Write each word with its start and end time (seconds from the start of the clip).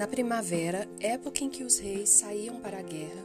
Na 0.00 0.06
primavera, 0.06 0.88
época 0.98 1.44
em 1.44 1.50
que 1.50 1.62
os 1.62 1.78
reis 1.78 2.08
saíam 2.08 2.58
para 2.58 2.78
a 2.78 2.82
guerra, 2.82 3.22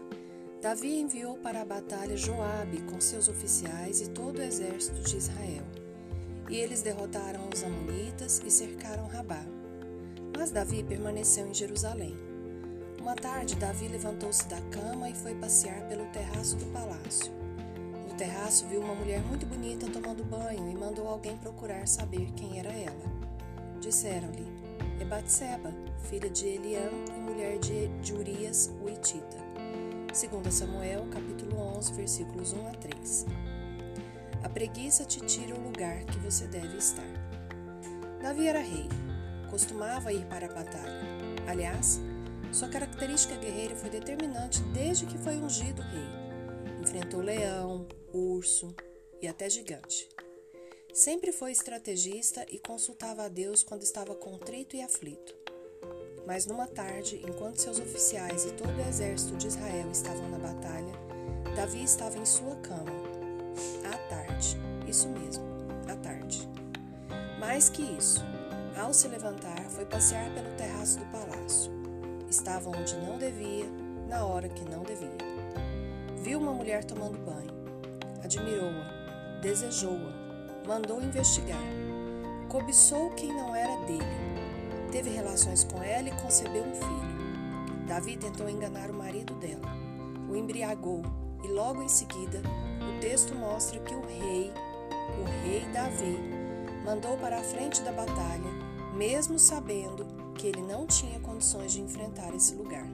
Davi 0.61 0.99
enviou 0.99 1.37
para 1.37 1.61
a 1.61 1.65
batalha 1.65 2.17
Joabe 2.17 2.81
com 2.81 2.99
seus 2.99 3.29
oficiais 3.29 4.01
e 4.01 4.09
todo 4.09 4.39
o 4.39 4.41
exército 4.41 5.01
de 5.03 5.15
Israel. 5.15 5.63
E 6.49 6.57
eles 6.57 6.81
derrotaram 6.81 7.47
os 7.47 7.63
amonitas 7.63 8.41
e 8.45 8.51
cercaram 8.51 9.07
Rabá. 9.07 9.41
Mas 10.37 10.51
Davi 10.51 10.83
permaneceu 10.83 11.47
em 11.47 11.53
Jerusalém. 11.53 12.13
Uma 12.99 13.15
tarde, 13.15 13.55
Davi 13.55 13.87
levantou-se 13.87 14.45
da 14.49 14.59
cama 14.63 15.09
e 15.09 15.15
foi 15.15 15.33
passear 15.33 15.87
pelo 15.87 16.05
terraço 16.07 16.57
do 16.57 16.65
palácio. 16.73 17.31
No 18.05 18.13
terraço, 18.15 18.67
viu 18.67 18.81
uma 18.81 18.95
mulher 18.95 19.21
muito 19.21 19.45
bonita 19.45 19.89
tomando 19.89 20.25
banho 20.25 20.69
e 20.69 20.75
mandou 20.75 21.07
alguém 21.07 21.37
procurar 21.37 21.87
saber 21.87 22.33
quem 22.33 22.59
era 22.59 22.73
ela. 22.73 23.05
Disseram-lhe: 23.79 24.64
É 24.99 25.03
Batseba, 25.03 25.73
filha 26.09 26.29
de 26.29 26.47
Eliam 26.47 26.89
e 27.09 27.19
mulher 27.19 27.59
de, 27.59 27.87
de 27.99 28.13
Urias, 28.13 28.71
o 28.81 28.89
Itita. 28.89 29.37
Segundo 30.13 30.49
Samuel, 30.49 31.05
capítulo 31.11 31.57
11, 31.77 31.93
versículos 31.93 32.53
1 32.53 32.67
a 32.67 32.71
3. 32.71 33.25
A 34.41 34.49
preguiça 34.49 35.03
te 35.03 35.19
tira 35.19 35.53
o 35.53 35.61
lugar 35.61 36.05
que 36.05 36.17
você 36.19 36.47
deve 36.47 36.77
estar. 36.77 37.03
Davi 38.21 38.47
era 38.47 38.59
rei, 38.59 38.87
costumava 39.49 40.13
ir 40.13 40.25
para 40.27 40.45
a 40.45 40.53
batalha. 40.53 41.01
Aliás, 41.45 41.99
sua 42.53 42.69
característica 42.69 43.35
guerreira 43.35 43.75
foi 43.75 43.89
determinante 43.89 44.61
desde 44.73 45.05
que 45.05 45.17
foi 45.17 45.35
ungido 45.35 45.81
rei. 45.81 46.81
Enfrentou 46.81 47.19
leão, 47.19 47.85
urso 48.13 48.73
e 49.21 49.27
até 49.27 49.49
gigante. 49.49 50.07
Sempre 50.95 51.33
foi 51.33 51.51
estrategista 51.51 52.45
e 52.49 52.57
consultava 52.57 53.25
a 53.25 53.27
Deus 53.27 53.61
quando 53.61 53.83
estava 53.83 54.15
contrito 54.15 54.77
e 54.77 54.81
aflito. 54.81 55.35
Mas 56.25 56.45
numa 56.45 56.67
tarde, 56.67 57.21
enquanto 57.27 57.57
seus 57.57 57.79
oficiais 57.79 58.45
e 58.45 58.53
todo 58.53 58.73
o 58.77 58.87
exército 58.87 59.35
de 59.35 59.47
Israel 59.47 59.91
estavam 59.91 60.29
na 60.29 60.37
batalha, 60.37 60.93
Davi 61.53 61.83
estava 61.83 62.17
em 62.17 62.25
sua 62.25 62.55
cama. 62.61 62.93
À 63.93 64.09
tarde, 64.09 64.55
isso 64.87 65.09
mesmo, 65.09 65.43
à 65.91 65.97
tarde. 65.97 66.47
Mais 67.41 67.67
que 67.69 67.81
isso, 67.81 68.23
ao 68.77 68.93
se 68.93 69.09
levantar, 69.09 69.69
foi 69.71 69.85
passear 69.85 70.33
pelo 70.33 70.55
terraço 70.55 70.99
do 70.99 71.05
palácio. 71.11 71.73
Estava 72.29 72.69
onde 72.69 72.95
não 72.95 73.17
devia, 73.17 73.65
na 74.07 74.25
hora 74.25 74.47
que 74.47 74.63
não 74.63 74.83
devia. 74.83 75.17
Viu 76.23 76.39
uma 76.39 76.53
mulher 76.53 76.85
tomando 76.85 77.17
banho. 77.17 77.53
Admirou-a, 78.23 79.41
desejou-a, 79.41 80.24
mandou 80.67 81.01
investigar. 81.01 81.63
Cobiçou 82.49 83.09
quem 83.11 83.29
não 83.29 83.55
era 83.55 83.75
dele 83.85 84.35
teve 84.95 85.09
relações 85.09 85.65
com 85.65 85.83
ela 85.83 86.07
e 86.07 86.21
concebeu 86.21 86.63
um 86.63 86.73
filho. 86.73 87.85
Davi 87.85 88.15
tentou 88.15 88.49
enganar 88.49 88.89
o 88.89 88.93
marido 88.93 89.33
dela, 89.35 89.67
o 90.29 90.37
embriagou 90.37 91.01
e 91.43 91.49
logo 91.49 91.83
em 91.83 91.89
seguida 91.89 92.41
o 92.79 92.99
texto 93.01 93.35
mostra 93.35 93.77
que 93.81 93.93
o 93.93 93.99
rei, 94.05 94.53
o 95.19 95.43
rei 95.43 95.65
Davi, 95.73 96.17
mandou 96.85 97.17
para 97.17 97.39
a 97.39 97.43
frente 97.43 97.81
da 97.81 97.91
batalha, 97.91 98.49
mesmo 98.95 99.37
sabendo 99.37 100.05
que 100.35 100.47
ele 100.47 100.61
não 100.61 100.87
tinha 100.87 101.19
condições 101.19 101.73
de 101.73 101.81
enfrentar 101.81 102.33
esse 102.33 102.55
lugar. 102.55 102.87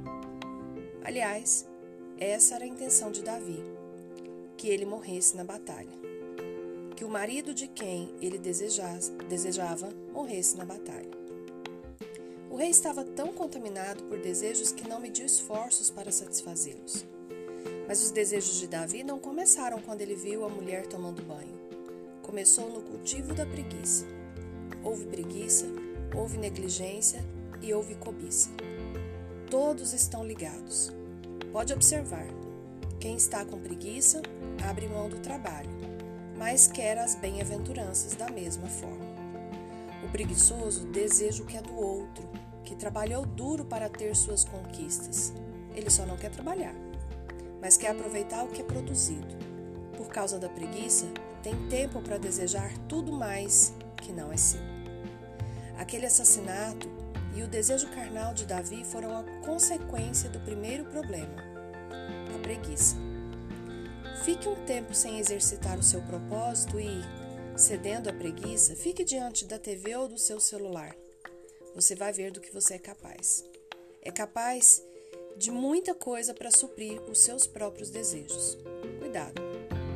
Aliás, 1.04 1.70
essa 2.18 2.56
era 2.56 2.64
a 2.64 2.68
intenção 2.68 3.12
de 3.12 3.22
Davi, 3.22 3.64
que 4.58 4.68
ele 4.70 4.86
morresse 4.86 5.38
na 5.38 5.44
batalha. 5.44 6.11
Que 7.02 7.06
o 7.06 7.10
marido 7.10 7.52
de 7.52 7.68
quem 7.68 8.14
ele 8.22 8.38
desejava 8.38 9.90
morresse 10.14 10.56
na 10.56 10.64
batalha. 10.64 11.10
O 12.48 12.56
rei 12.56 12.70
estava 12.70 13.04
tão 13.04 13.34
contaminado 13.34 14.04
por 14.04 14.20
desejos 14.20 14.72
que 14.72 14.88
não 14.88 15.00
mediu 15.00 15.26
esforços 15.26 15.90
para 15.90 16.12
satisfazê-los. 16.12 17.04
Mas 17.88 18.04
os 18.04 18.12
desejos 18.12 18.60
de 18.60 18.68
Davi 18.68 19.04
não 19.04 19.18
começaram 19.18 19.82
quando 19.82 20.02
ele 20.02 20.14
viu 20.14 20.46
a 20.46 20.50
mulher 20.50 20.86
tomando 20.86 21.24
banho. 21.24 21.60
Começou 22.22 22.70
no 22.70 22.84
cultivo 22.84 23.34
da 23.34 23.48
preguiça. 23.48 24.06
Houve 24.84 25.06
preguiça, 25.08 25.66
houve 26.16 26.38
negligência 26.38 27.26
e 27.64 27.74
houve 27.74 27.96
cobiça. 27.96 28.52
Todos 29.50 29.92
estão 29.92 30.24
ligados. 30.24 30.92
Pode 31.52 31.74
observar: 31.74 32.28
quem 33.00 33.16
está 33.16 33.44
com 33.44 33.60
preguiça 33.60 34.22
abre 34.70 34.88
mão 34.88 35.10
do 35.10 35.18
trabalho, 35.18 35.72
mas 36.42 36.66
quer 36.66 36.98
as 36.98 37.14
bem-aventuranças 37.14 38.16
da 38.16 38.28
mesma 38.28 38.66
forma. 38.66 39.06
O 40.04 40.10
preguiçoso 40.10 40.88
deseja 40.88 41.44
o 41.44 41.46
que 41.46 41.56
é 41.56 41.62
do 41.62 41.76
outro, 41.76 42.28
que 42.64 42.76
trabalhou 42.76 43.28
duro 43.28 43.64
para 43.64 43.88
ter 43.88 44.16
suas 44.16 44.44
conquistas. 44.44 45.32
Ele 45.76 45.92
só 45.92 46.04
não 46.04 46.18
quer 46.18 46.32
trabalhar, 46.32 46.74
mas 47.62 47.78
quer 47.78 47.92
aproveitar 47.92 48.44
o 48.44 48.48
que 48.48 48.60
é 48.60 48.64
produzido. 48.64 49.36
Por 49.96 50.08
causa 50.08 50.40
da 50.40 50.50
preguiça, 50.50 51.06
tem 51.44 51.54
tempo 51.68 52.02
para 52.02 52.18
desejar 52.18 52.76
tudo 52.90 53.12
mais 53.12 53.72
que 53.98 54.12
não 54.12 54.34
é 54.34 54.38
seu. 54.38 54.62
Aquele 55.78 56.08
assassinato 56.08 56.90
e 57.36 57.44
o 57.44 57.48
desejo 57.48 57.88
carnal 57.90 58.34
de 58.34 58.48
Davi 58.48 58.84
foram 58.84 59.16
a 59.16 59.24
consequência 59.46 60.28
do 60.28 60.40
primeiro 60.40 60.86
problema, 60.86 61.36
a 62.36 62.40
preguiça. 62.40 63.11
Fique 64.24 64.48
um 64.48 64.66
tempo 64.66 64.94
sem 64.94 65.20
exercitar 65.20 65.78
o 65.80 65.84
seu 65.84 66.02
propósito 66.04 66.80
e, 66.80 67.02
cedendo 67.56 68.10
à 68.10 68.14
preguiça, 68.14 68.76
fique 68.76 69.04
diante 69.04 69.46
da 69.46 69.58
TV 69.58 69.96
ou 69.96 70.08
do 70.08 70.18
seu 70.18 70.40
celular 70.40 70.96
você 71.74 71.96
vai 71.96 72.12
ver 72.12 72.32
do 72.32 72.42
que 72.42 72.54
você 72.54 72.76
é 72.76 72.80
capaz. 72.80 73.44
É 74.02 74.12
capaz 74.12 74.82
de 75.38 75.52
muita 75.52 75.94
coisa 75.94 76.34
para 76.34 76.52
suprir 76.52 77.02
os 77.10 77.20
seus 77.20 77.48
próprios 77.48 77.90
desejos. 77.90 78.58
Cuidado, 79.00 79.42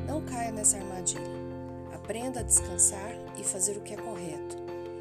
não 0.08 0.26
caia 0.26 0.52
nessa 0.52 0.78
armadilha. 0.78 1.46
Aprenda 1.94 2.40
a 2.40 2.44
descansar 2.44 3.16
e 3.38 3.44
fazer 3.44 3.78
o 3.78 3.82
que 3.82 3.94
é 3.94 3.98
correto, 3.98 4.58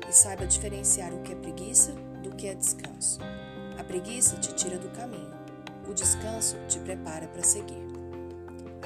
e 0.09 0.13
saiba 0.13 0.47
diferenciar 0.47 1.13
o 1.13 1.23
que 1.23 1.33
é 1.33 1.37
preguiça 1.37 1.93
do 2.23 2.35
que 2.35 2.47
é 2.47 2.55
descanso. 2.55 3.21
A 3.79 3.85
preguiça 3.85 4.37
te 4.37 4.55
tira 4.55 4.79
do 4.79 4.91
caminho, 4.91 5.33
o 5.89 5.93
descanso 5.93 6.57
te 6.69 6.79
prepara 6.81 7.29
para 7.29 7.43
seguir. 7.43 7.83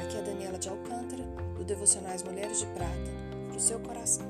Aqui 0.09 0.17
é 0.17 0.23
Daniela 0.23 0.59
de 0.59 0.71
Alcântara, 0.71 1.23
do 1.59 1.65
Devocionais 1.65 2.23
Mulheres 2.23 2.61
de 2.61 2.67
Prata, 2.69 3.11
para 3.47 3.59
o 3.59 3.61
seu 3.61 3.79
coração. 3.79 4.25